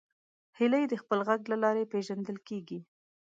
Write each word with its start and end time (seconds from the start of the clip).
هیلۍ 0.57 0.83
د 0.89 0.93
خپل 1.01 1.19
غږ 1.27 1.41
له 1.51 1.57
لارې 1.63 1.89
پیژندل 1.93 2.37
کېږي 2.47 2.79